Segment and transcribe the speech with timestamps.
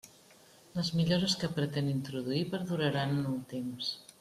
[0.77, 3.95] Les millores que pretén introduir perduraran en el temps.